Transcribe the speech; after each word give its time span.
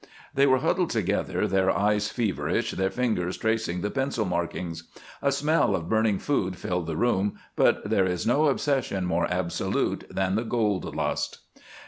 They 0.33 0.47
were 0.47 0.57
huddled 0.61 0.89
together, 0.89 1.47
their 1.47 1.69
eyes 1.69 2.09
feverish, 2.09 2.71
their 2.71 2.89
fingers 2.89 3.37
tracing 3.37 3.81
the 3.81 3.91
pencil 3.91 4.25
markings. 4.25 4.85
A 5.21 5.31
smell 5.31 5.75
of 5.75 5.89
burning 5.89 6.17
food 6.17 6.55
filled 6.57 6.87
the 6.87 6.97
room, 6.97 7.35
but 7.55 7.87
there 7.87 8.05
is 8.07 8.25
no 8.25 8.45
obsession 8.47 9.05
more 9.05 9.31
absolute 9.31 10.05
than 10.09 10.33
the 10.33 10.43
gold 10.43 10.95
lust. 10.95 11.41